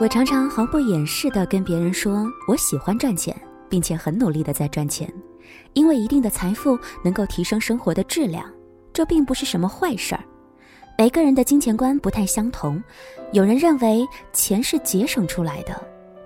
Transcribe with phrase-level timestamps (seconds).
[0.00, 3.36] 我常常毫不掩饰地跟别人说，我喜欢赚钱，
[3.68, 5.12] 并且很努力地在赚钱，
[5.72, 8.48] 因为一定的财富能够提升生活的质量，
[8.92, 10.22] 这并不是什么坏事儿。
[10.96, 12.80] 每个人的金钱观不太相同，
[13.32, 15.74] 有人认为钱是节省出来的，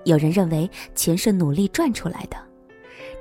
[0.04, 2.36] 有人认为钱是努力赚出来的。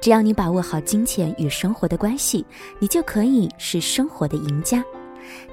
[0.02, 2.46] 只要你把握好金钱与生活的关系，
[2.78, 4.84] 你就可以是生活的赢家。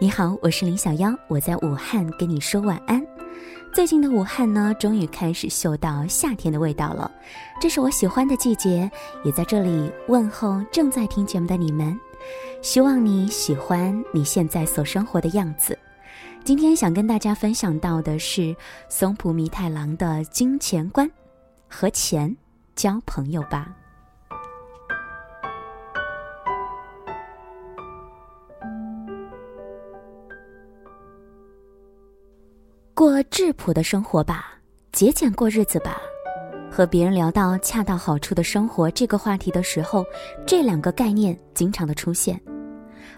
[0.00, 3.00] 你好，我是林小妖，我在武汉跟你说晚安。
[3.72, 7.10] 最近的武汉呢，终于开始嗅到夏天的味道了，
[7.60, 8.90] 这是我喜欢的季节，
[9.24, 11.98] 也在这里问候正在听节目的你们，
[12.60, 15.78] 希望你喜欢你现在所生活的样子。
[16.42, 18.56] 今天想跟大家分享到的是
[18.88, 21.08] 松浦弥太郎的金钱观，
[21.68, 22.36] 和钱
[22.74, 23.72] 交朋友吧。
[32.98, 34.58] 过质朴的生活吧，
[34.90, 35.98] 节俭过日子吧。
[36.68, 40.04] 和别人聊到恰到好处的生活这个话题的时候，
[40.44, 42.40] 这两个概念经常的出现。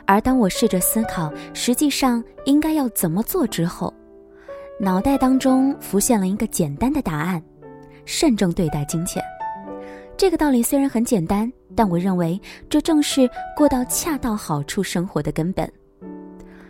[0.05, 3.91] 而当我试着思考实际上应该要怎么做之后，
[4.79, 7.43] 脑袋当中浮现了一个简单的答案：
[8.05, 9.23] 慎重对待金钱。
[10.15, 15.67] 这个道理虽然很简单，但我认为这正是过到恰到好处生活的根本。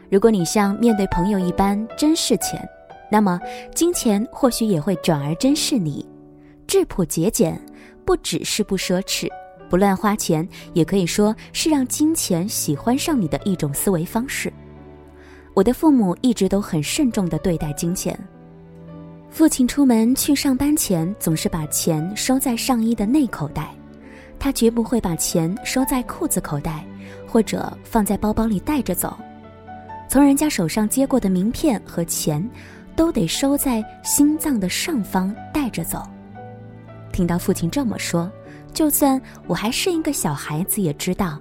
[0.08, 2.64] 如果你像面对朋友一般珍视钱，
[3.10, 3.40] 那么，
[3.74, 6.06] 金钱或许也会转而珍视你。
[6.66, 7.60] 质朴节俭，
[8.04, 9.28] 不只是不奢侈、
[9.68, 14.52] 不乱花钱，也可以说是让金钱喜欢上你的一种思维方式。
[15.54, 18.16] 我的父母一直都很慎重地对待金钱。
[19.28, 23.74] 父亲出门去上班前，总是把钱收在上衣的内口袋，
[24.38, 26.86] 他绝不会把钱收在裤子口袋，
[27.26, 29.16] 或者放在包包里带着走。
[30.08, 32.48] 从人家手上接过的名片和钱。
[32.96, 36.02] 都得收在心脏的上方带着走。
[37.12, 38.30] 听到父亲这么说，
[38.72, 41.38] 就算我还是一个小孩子，也知道，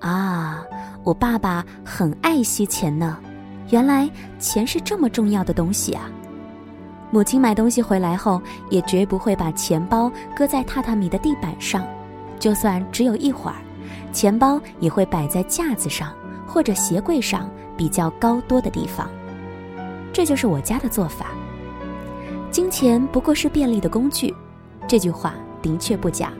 [0.00, 0.64] 啊，
[1.04, 3.18] 我爸爸很爱惜钱呢。
[3.70, 4.08] 原来
[4.38, 6.10] 钱是这么重要的东西啊！
[7.10, 8.40] 母亲买东西回来后，
[8.70, 11.86] 也绝不会把钱包搁在榻榻米的地板上，
[12.38, 13.56] 就算只有一会儿，
[14.12, 16.14] 钱包也会摆在架子上
[16.46, 19.10] 或者鞋柜上比较高多的地方。
[20.12, 21.26] 这就是我家的做法。
[22.50, 24.34] 金钱不过是便利的工具，
[24.86, 26.32] 这句话的确不假。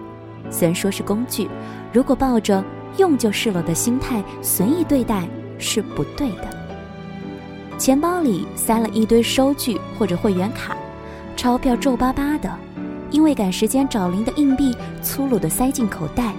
[0.50, 1.48] 虽然说是工具，
[1.92, 2.64] 如果抱着
[2.96, 6.48] 用就是了的心态随意对待是不对的。
[7.76, 10.76] 钱包里塞了一堆收据或者会员卡，
[11.36, 12.50] 钞票皱巴巴的，
[13.10, 16.32] 因为赶时间找零的硬币粗鲁的塞进口袋，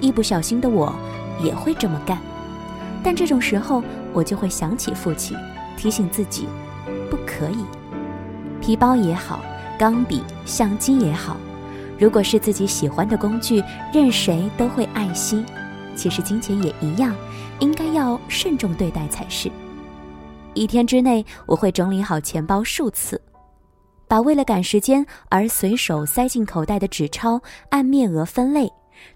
[0.00, 0.92] 一不小心的我
[1.40, 2.18] 也会这么干。
[3.02, 5.36] 但这种时候，我就会想起父亲，
[5.76, 6.48] 提醒自己。
[7.10, 7.64] 不可以，
[8.60, 9.40] 皮包也好，
[9.78, 11.36] 钢笔、相机也好，
[11.98, 13.62] 如果是自己喜欢的工具，
[13.92, 15.44] 任谁都会爱惜。
[15.94, 17.14] 其实金钱也一样，
[17.60, 19.50] 应该要慎重对待才是。
[20.54, 23.20] 一天之内，我会整理好钱包数次，
[24.08, 27.40] 把为了赶时间而随手塞进口袋的纸钞
[27.70, 28.70] 按面额分类，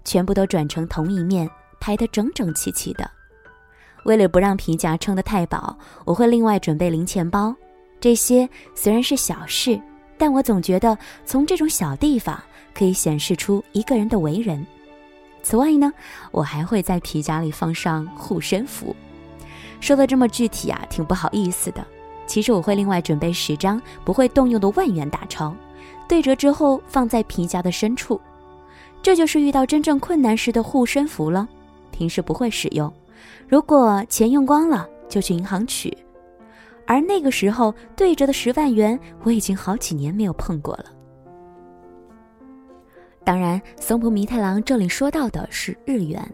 [0.05, 1.49] 全部都转成同一面，
[1.79, 3.09] 排得整整齐齐的。
[4.05, 7.53] 为了不让皮夹撑得太饱，我会另外准备零钱包。
[7.99, 9.79] 这些虽然是小事，
[10.17, 12.41] 但我总觉得从这种小地方
[12.73, 14.65] 可以显示出一个人的为人。
[15.43, 15.91] 此外呢，
[16.31, 18.95] 我还会在皮夹里放上护身符。
[19.79, 21.85] 说的这么具体啊，挺不好意思的。
[22.27, 25.55] 其实我会另外准备十张不会动用的万元大钞，
[26.07, 28.19] 对折之后放在皮夹的深处。
[29.01, 31.47] 这就是遇到真正困难时的护身符了。
[31.91, 32.93] 平时不会使用，
[33.47, 35.95] 如果钱用光了，就去银行取。
[36.85, 40.85] 而那个时候对着的十万元，我已经好几年没有碰过了。
[43.23, 46.27] 当然，松浦弥太郎这里说到的是日元，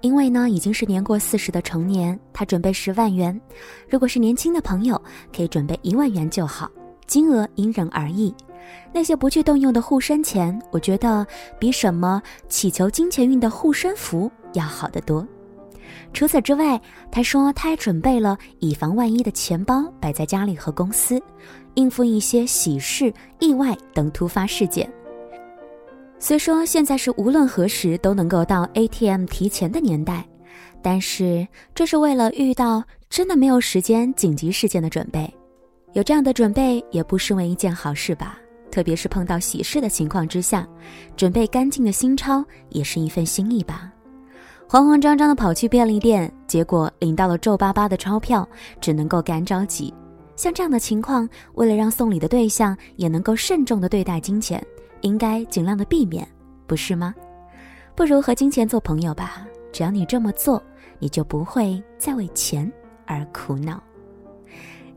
[0.00, 3.40] 因为呢已经是年过四十的成年，他准备十万元。
[3.88, 5.00] 如果是年轻的朋友，
[5.32, 6.68] 可以准备一万元就好，
[7.06, 8.34] 金额因人而异。
[8.92, 11.24] 那些不去动用的护身钱，我觉得
[11.60, 15.24] 比什么祈求金钱运的护身符要好得多。
[16.12, 21.20] 除此之外，他说他还准备了以防万一的钱包，摆在家里和公司，
[21.74, 24.90] 应付一些喜事、意外等突发事件。
[26.18, 30.26] 虽说现在是无论何时都能够到 ATM 提钱的年代，
[30.82, 35.32] 但是这是为了遇到真的没有时间紧急事件的准备。
[35.92, 38.38] 有这样的准备也不失为一件好事吧，
[38.70, 40.66] 特别是碰到喜事的情况之下，
[41.16, 43.92] 准备干净的新钞也是一份心意吧。
[44.68, 48.46] 慌慌张张地跑去便利店，结果领到了皱巴巴的钞票，
[48.80, 49.94] 只能够干着急。
[50.34, 54.60] 像这样的情况，为了让送礼的对象也能够慎重的对待金钱，
[55.02, 56.26] 应该尽量的避免，
[56.66, 57.14] 不是吗？
[57.94, 59.46] 不如和金钱做朋友吧。
[59.72, 60.60] 只要你这么做，
[60.98, 62.70] 你就不会再为钱
[63.06, 63.80] 而苦恼。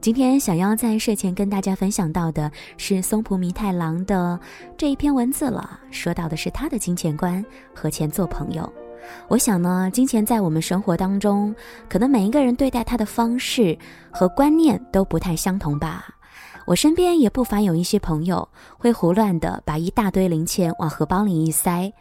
[0.02, 4.40] 今天想要在睡前跟大家分享到的是松浦弥太郎的
[4.76, 8.68] 这一篇文字了，说到的是他的金钱观和钱做朋友。
[9.28, 11.54] 我想呢，金钱在我们生活当中，
[11.90, 13.78] 可能每一个人对待它的方式
[14.12, 16.08] 和观念都不太相同吧。
[16.66, 18.48] 我身边也不乏有一些朋友
[18.78, 21.92] 会胡乱的把一大堆零钱往荷包里一塞，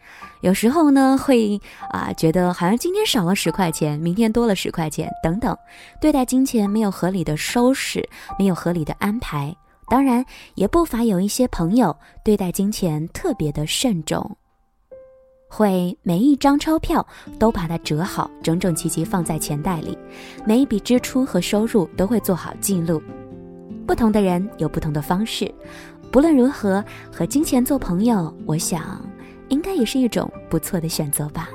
[0.41, 1.59] 有时候呢会
[1.89, 5.57] 啊觉得好像今天少了十块钱，明天多了十块钱等等，
[5.99, 8.07] 对待金钱没有合理的收拾，
[8.37, 9.55] 没有合理的安排。
[9.87, 10.23] 当然，
[10.53, 14.37] 也不乏有一些朋友对待金钱特别的慎重。
[15.49, 17.05] 会每一张钞票
[17.39, 19.97] 都把它折好，整整齐齐放在钱袋里，
[20.45, 23.01] 每一笔支出和收入都会做好记录。
[23.87, 25.51] 不同的人有不同的方式，
[26.11, 29.03] 不论如何，和金钱做朋友，我想
[29.49, 31.49] 应该也是一种不错的选择吧。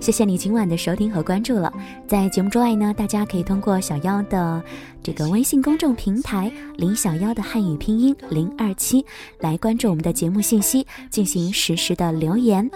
[0.00, 1.70] 谢谢你今晚的收听和关注了。
[2.06, 4.62] 在节目之外呢，大家可以通过小妖的
[5.02, 9.04] 这个微信公众平台“林小妖”的汉语拼音零二七
[9.38, 12.70] 来关注我们的节目信息，进行实时的留言。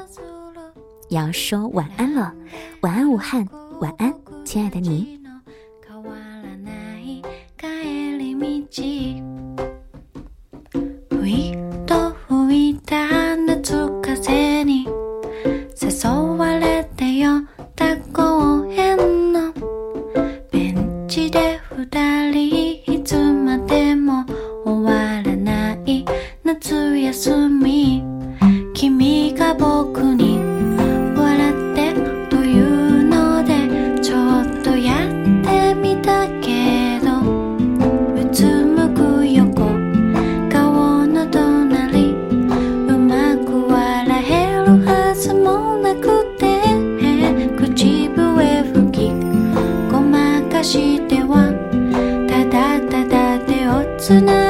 [1.10, 2.32] 要说晚安了，
[2.82, 3.44] 晚安武汉，
[3.80, 4.14] 晚安，
[4.44, 5.19] 亲爱的你。
[45.80, 46.60] なくて
[47.56, 49.10] 口笛吹き。
[49.90, 51.52] ごまかしては。
[52.28, 54.49] ただただ手をつない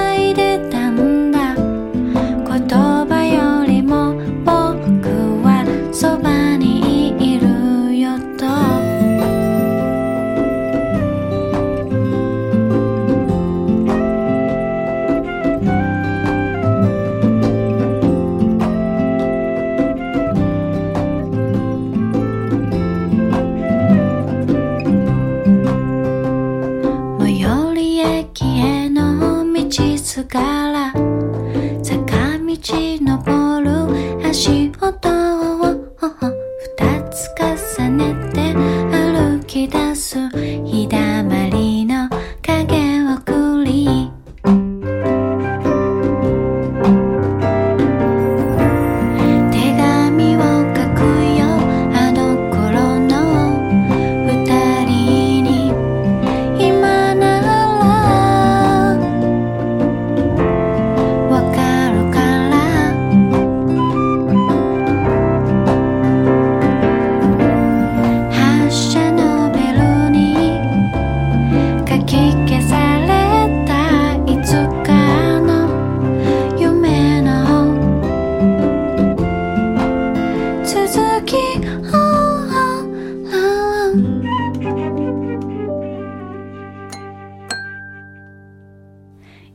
[34.91, 35.20] った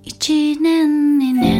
[0.05, 1.54] 1年にね